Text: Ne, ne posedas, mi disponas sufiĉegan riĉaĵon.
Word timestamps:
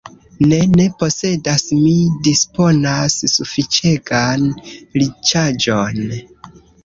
Ne, 0.51 0.57
ne 0.77 0.85
posedas, 1.01 1.65
mi 1.81 1.91
disponas 2.29 3.17
sufiĉegan 3.35 4.49
riĉaĵon. 5.03 6.03